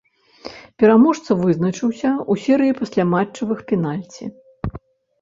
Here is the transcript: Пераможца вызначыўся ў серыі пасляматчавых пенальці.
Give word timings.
Пераможца 0.83 1.37
вызначыўся 1.43 2.09
ў 2.31 2.33
серыі 2.47 2.77
пасляматчавых 2.83 3.65
пенальці. 3.69 4.23